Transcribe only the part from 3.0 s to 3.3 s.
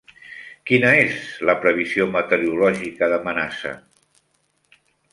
de